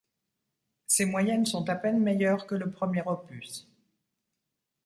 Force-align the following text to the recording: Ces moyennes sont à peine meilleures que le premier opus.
Ces 0.87 1.05
moyennes 1.05 1.45
sont 1.45 1.69
à 1.69 1.75
peine 1.75 1.99
meilleures 1.99 2.47
que 2.47 2.55
le 2.55 2.71
premier 2.71 3.03
opus. 3.05 3.67